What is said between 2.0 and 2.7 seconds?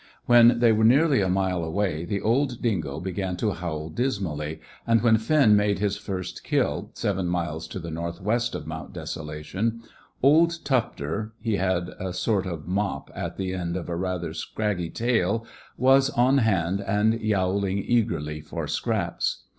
the old